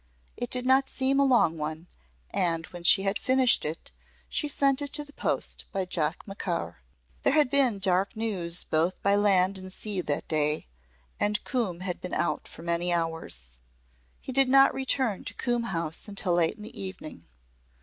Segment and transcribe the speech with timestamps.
[0.35, 1.85] It did not seem a long one
[2.31, 3.91] and when she had finished it
[4.27, 6.77] she sent it to the post by Jock Macaur.
[7.21, 10.65] There had been dark news both by land and sea that day,
[11.19, 13.59] and Coombe had been out for many hours.
[14.19, 17.27] He did not return to Coombe House until late in the evening.